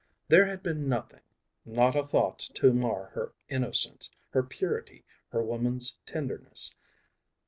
[0.29, 1.21] There had been nothing,
[1.63, 6.73] not a thought to mar her innocence, her purity, her woman's tenderness.